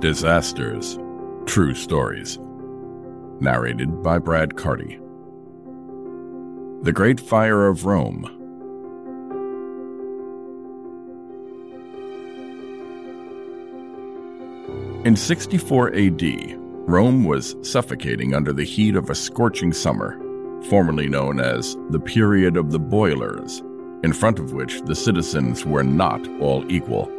[0.00, 0.98] Disasters
[1.44, 2.38] True Stories.
[3.38, 4.98] Narrated by Brad Carty.
[6.80, 8.24] The Great Fire of Rome.
[15.04, 16.22] In 64 AD,
[16.88, 20.18] Rome was suffocating under the heat of a scorching summer,
[20.70, 23.62] formerly known as the Period of the Boilers,
[24.02, 27.12] in front of which the citizens were not all equal.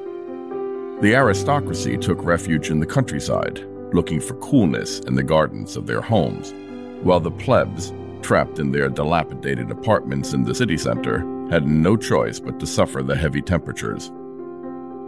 [1.02, 5.99] The aristocracy took refuge in the countryside, looking for coolness in the gardens of their
[5.99, 6.53] homes,
[7.02, 12.40] while the plebs, trapped in their dilapidated apartments in the city center, had no choice
[12.40, 14.12] but to suffer the heavy temperatures.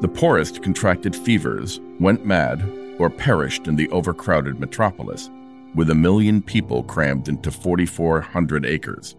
[0.02, 5.30] The poorest contracted fevers, went mad, or perished in the overcrowded metropolis,
[5.76, 9.16] with a million people crammed into 4,400 acres.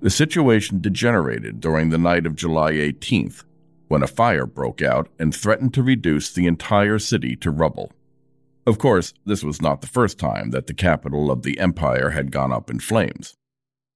[0.00, 3.44] The situation degenerated during the night of July 18th
[3.92, 7.92] when a fire broke out and threatened to reduce the entire city to rubble.
[8.66, 12.32] Of course, this was not the first time that the capital of the empire had
[12.32, 13.36] gone up in flames.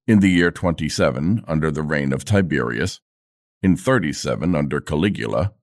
[0.05, 3.01] In the year 27, under the reign of Tiberius,
[3.63, 5.55] in 37 under Caligula,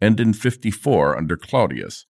[0.00, 2.06] and in 54 under Claudius,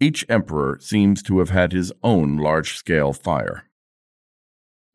[0.00, 3.70] each emperor seems to have had his own large scale fire.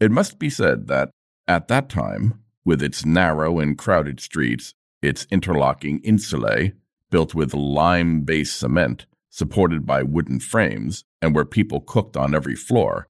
[0.02, 1.12] It must be said that,
[1.48, 6.74] at that time, with its narrow and crowded streets its interlocking insulae,
[7.10, 12.56] built with lime based cement, supported by wooden frames, and where people cooked on every
[12.56, 13.08] floor,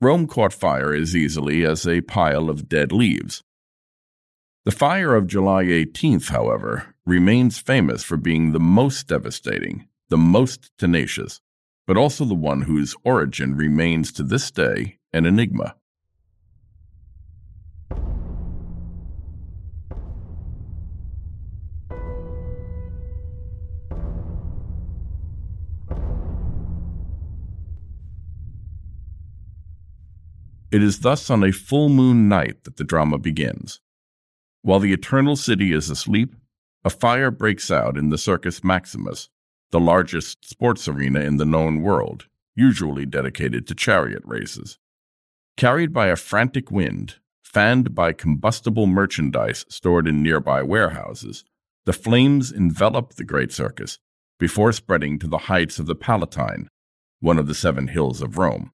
[0.00, 3.44] Rome caught fire as easily as a pile of dead leaves.
[4.64, 10.72] The fire of July 18th, however, remains famous for being the most devastating, the most
[10.76, 11.40] tenacious,
[11.86, 15.76] but also the one whose origin remains to this day an enigma.
[30.72, 33.80] It is thus on a full moon night that the drama begins.
[34.62, 36.34] While the eternal city is asleep,
[36.82, 39.28] a fire breaks out in the Circus Maximus,
[39.70, 44.78] the largest sports arena in the known world, usually dedicated to chariot races.
[45.58, 51.44] Carried by a frantic wind, fanned by combustible merchandise stored in nearby warehouses,
[51.84, 53.98] the flames envelop the great circus
[54.38, 56.68] before spreading to the heights of the Palatine,
[57.20, 58.72] one of the seven hills of Rome.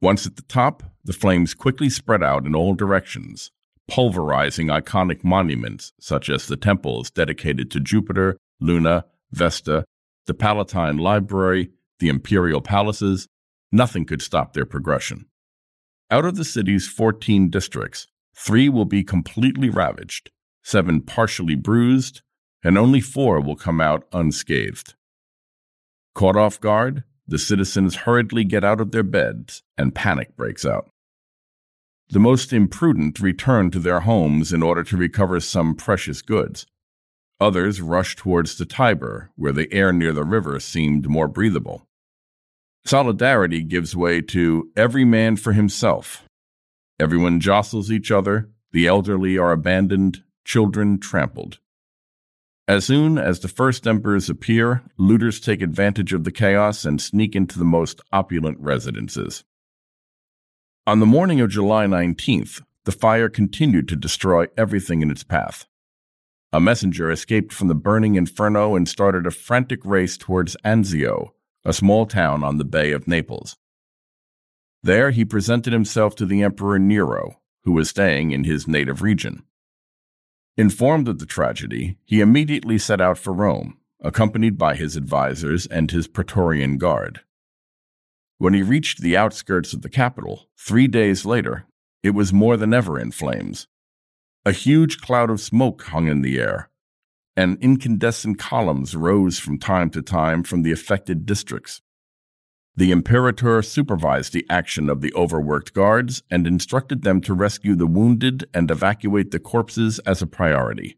[0.00, 3.50] Once at the top, the flames quickly spread out in all directions,
[3.86, 9.84] pulverizing iconic monuments such as the temples dedicated to Jupiter, Luna, Vesta,
[10.26, 13.28] the Palatine Library, the imperial palaces.
[13.72, 15.26] Nothing could stop their progression.
[16.10, 20.30] Out of the city's 14 districts, three will be completely ravaged,
[20.62, 22.22] seven partially bruised,
[22.64, 24.94] and only four will come out unscathed.
[26.14, 30.90] Caught off guard, the citizens hurriedly get out of their beds and panic breaks out.
[32.10, 36.66] The most imprudent return to their homes in order to recover some precious goods.
[37.40, 41.86] Others rush towards the Tiber, where the air near the river seemed more breathable.
[42.84, 46.24] Solidarity gives way to every man for himself.
[46.98, 51.60] Everyone jostles each other, the elderly are abandoned, children trampled.
[52.70, 57.34] As soon as the first emperors appear, looters take advantage of the chaos and sneak
[57.34, 59.42] into the most opulent residences.
[60.86, 65.66] On the morning of July 19th, the fire continued to destroy everything in its path.
[66.52, 71.30] A messenger escaped from the burning inferno and started a frantic race towards Anzio,
[71.64, 73.56] a small town on the Bay of Naples.
[74.80, 79.42] There he presented himself to the Emperor Nero, who was staying in his native region.
[80.56, 85.90] Informed of the tragedy, he immediately set out for Rome, accompanied by his advisers and
[85.90, 87.20] his Praetorian Guard.
[88.38, 91.66] When he reached the outskirts of the capital, three days later,
[92.02, 93.66] it was more than ever in flames.
[94.44, 96.70] A huge cloud of smoke hung in the air,
[97.36, 101.82] and incandescent columns rose from time to time from the affected districts.
[102.80, 107.86] The Imperator supervised the action of the overworked guards and instructed them to rescue the
[107.86, 110.96] wounded and evacuate the corpses as a priority.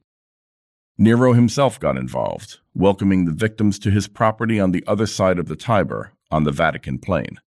[0.96, 5.48] Nero himself got involved, welcoming the victims to his property on the other side of
[5.48, 7.40] the Tiber, on the Vatican plain.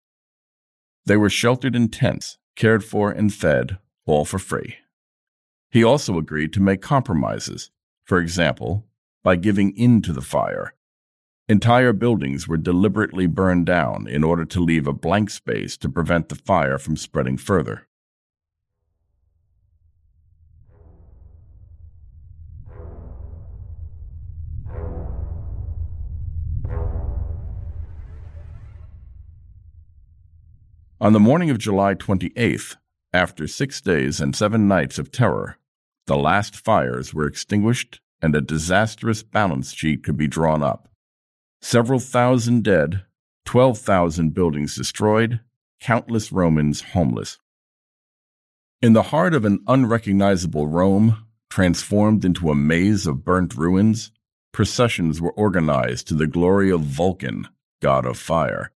[1.05, 4.75] They were sheltered in tents, cared for, and fed, all for free.
[5.69, 7.71] He also agreed to make compromises,
[8.03, 8.85] for example,
[9.23, 10.74] by giving in to the fire
[11.47, 16.29] Entire buildings were deliberately burned down in order to leave a blank space to prevent
[16.29, 17.87] the fire from spreading further.
[30.99, 32.77] On the morning of July 28th,
[33.13, 35.57] after six days and seven nights of terror,
[36.07, 40.89] the last fires were extinguished and a disastrous balance sheet could be drawn up.
[41.67, 43.05] Several thousand dead,
[43.45, 45.39] 12,000 buildings destroyed,
[45.79, 47.39] countless Romans homeless.
[48.83, 54.11] In the heart of an unrecognizable Rome, transformed into a maze of burnt ruins,
[54.51, 57.47] processions were organized to the glory of Vulcan,
[57.81, 58.71] god of fire.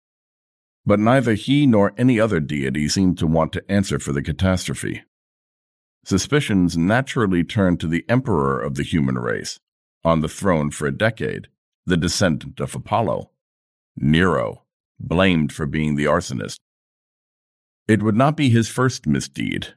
[0.84, 5.02] But neither he nor any other deity seemed to want to answer for the catastrophe.
[6.04, 9.58] Suspicions naturally turned to the emperor of the human race,
[10.04, 11.48] on the throne for a decade,
[11.86, 13.30] the descendant of Apollo,
[13.96, 14.64] Nero,
[14.98, 16.58] blamed for being the arsonist.
[17.86, 19.74] It would not be his first misdeed.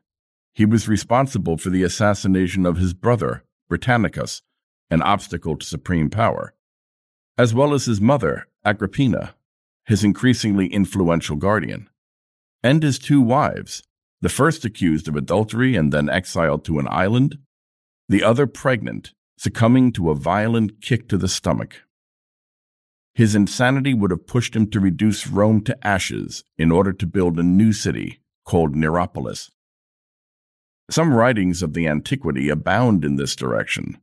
[0.53, 4.41] He was responsible for the assassination of his brother, Britannicus,
[4.89, 6.55] an obstacle to supreme power,
[7.37, 9.35] as well as his mother, Agrippina,
[9.85, 11.87] his increasingly influential guardian,
[12.63, 13.83] and his two wives,
[14.21, 17.37] the first accused of adultery and then exiled to an island,
[18.09, 21.83] the other pregnant, succumbing to a violent kick to the stomach.
[23.19, 27.37] His insanity would have pushed him to reduce Rome to ashes in order to build
[27.37, 29.51] a new city called Neropolis.
[30.89, 33.97] Some writings of the antiquity abound in this direction.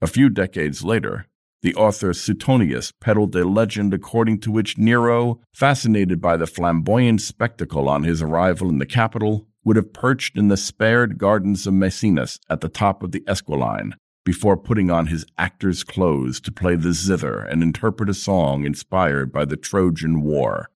[0.00, 1.26] A few decades later,
[1.62, 7.88] the author Suetonius peddled a legend according to which Nero, fascinated by the flamboyant spectacle
[7.88, 12.38] on his arrival in the capital, would have perched in the spared gardens of Maecenas
[12.48, 16.92] at the top of the Esquiline before putting on his actor's clothes to play the
[16.92, 20.70] zither and interpret a song inspired by the Trojan War.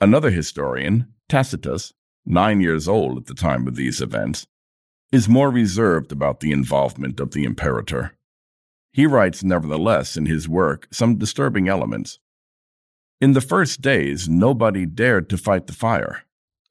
[0.00, 1.92] Another historian, Tacitus,
[2.24, 4.46] nine years old at the time of these events,
[5.10, 8.14] is more reserved about the involvement of the imperator.
[8.92, 12.18] He writes, nevertheless, in his work some disturbing elements.
[13.20, 16.24] In the first days, nobody dared to fight the fire.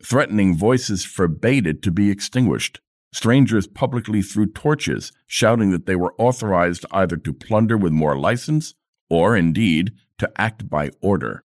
[0.04, 2.80] Threatening voices forbade it to be extinguished.
[3.14, 8.74] Strangers publicly threw torches, shouting that they were authorized either to plunder with more license
[9.10, 11.44] or, indeed, to act by order.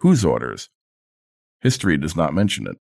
[0.00, 0.70] Whose orders?
[1.60, 2.78] History does not mention it.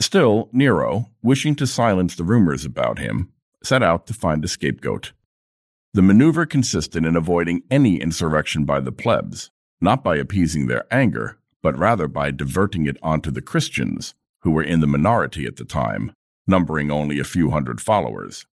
[0.00, 3.32] Still, Nero, wishing to silence the rumors about him,
[3.62, 5.12] set out to find a scapegoat.
[5.92, 9.50] The maneuver consisted in avoiding any insurrection by the plebs,
[9.80, 14.62] not by appeasing their anger, but rather by diverting it onto the Christians, who were
[14.62, 16.12] in the minority at the time,
[16.46, 18.46] numbering only a few hundred followers.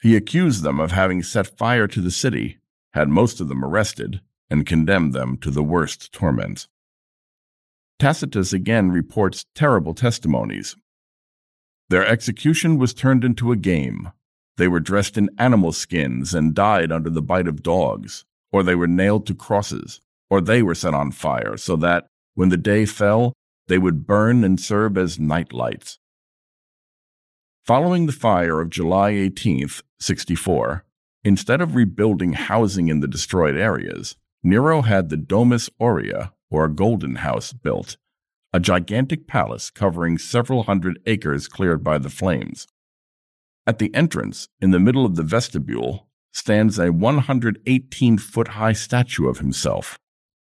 [0.00, 2.58] He accused them of having set fire to the city,
[2.92, 4.20] had most of them arrested,
[4.50, 6.68] and condemned them to the worst torments.
[7.98, 10.76] Tacitus again reports terrible testimonies.
[11.88, 14.12] Their execution was turned into a game,
[14.56, 18.74] they were dressed in animal skins and died under the bite of dogs, or they
[18.74, 20.00] were nailed to crosses,
[20.30, 23.32] or they were set on fire, so that, when the day fell,
[23.68, 25.98] they would burn and serve as night lights.
[27.64, 29.68] Following the fire of July 18,
[29.98, 30.84] 64,
[31.24, 37.16] instead of rebuilding housing in the destroyed areas, Nero had the Domus Aurea, or Golden
[37.16, 37.96] House, built,
[38.52, 42.66] a gigantic palace covering several hundred acres cleared by the flames.
[43.66, 49.26] At the entrance, in the middle of the vestibule, stands a 118 foot high statue
[49.26, 49.98] of himself.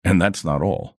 [0.04, 0.97] And that's not all.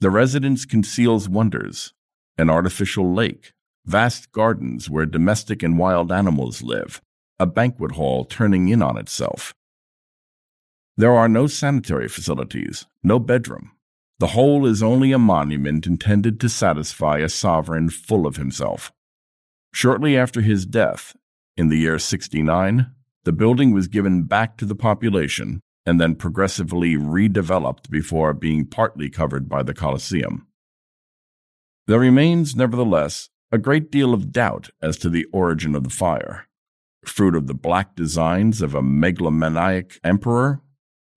[0.00, 1.92] The residence conceals wonders
[2.36, 3.52] an artificial lake,
[3.84, 7.02] vast gardens where domestic and wild animals live,
[7.40, 9.54] a banquet hall turning in on itself.
[10.96, 13.72] There are no sanitary facilities, no bedroom.
[14.20, 18.92] The whole is only a monument intended to satisfy a sovereign full of himself.
[19.72, 21.16] Shortly after his death,
[21.56, 22.92] in the year 69,
[23.24, 29.08] the building was given back to the population and then progressively redeveloped before being partly
[29.08, 30.46] covered by the Colosseum.
[31.86, 36.48] There remains, nevertheless, a great deal of doubt as to the origin of the fire
[37.04, 40.60] fruit of the black designs of a megalomaniac emperor,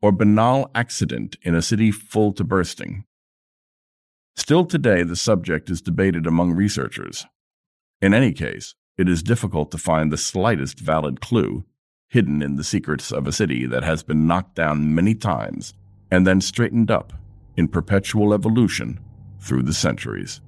[0.02, 3.04] or banal accident in a city full to bursting.
[4.36, 7.26] Still today, the subject is debated among researchers.
[8.02, 11.66] In any case, it is difficult to find the slightest valid clue
[12.12, 15.74] hidden in the secrets of a city that has been knocked down many times
[16.12, 17.14] and then straightened up
[17.56, 19.00] in perpetual evolution
[19.40, 20.42] through the centuries.